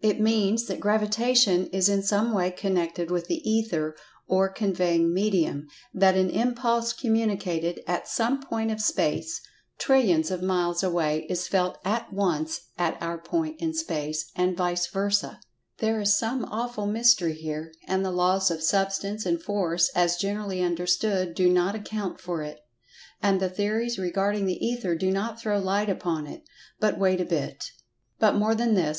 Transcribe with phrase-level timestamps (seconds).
[0.00, 3.94] It means that Gravitation is in some way connected with the Ether,
[4.26, 9.42] or "conveying medium," that an impulse communicated at some point of space
[9.76, 14.86] trillions of miles away is felt at once at our point in space, and vice
[14.86, 15.40] versa.
[15.76, 20.62] There is some awful mystery here, and the laws of Substance, and Force, as generally
[20.62, 22.60] understood, do not account for it.
[23.22, 26.44] And the theories regarding the Ether do not throw light upon it.
[26.80, 27.72] But wait a bit!
[28.18, 28.94] But more than this.